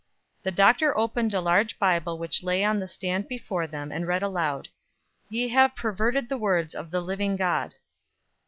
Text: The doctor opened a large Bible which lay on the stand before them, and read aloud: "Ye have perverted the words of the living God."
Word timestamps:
The 0.41 0.49
doctor 0.49 0.97
opened 0.97 1.31
a 1.35 1.39
large 1.39 1.77
Bible 1.77 2.17
which 2.17 2.41
lay 2.41 2.63
on 2.63 2.79
the 2.79 2.87
stand 2.87 3.27
before 3.27 3.67
them, 3.67 3.91
and 3.91 4.07
read 4.07 4.23
aloud: 4.23 4.67
"Ye 5.29 5.49
have 5.49 5.75
perverted 5.75 6.27
the 6.27 6.37
words 6.39 6.73
of 6.73 6.89
the 6.89 7.01
living 7.01 7.35
God." 7.35 7.75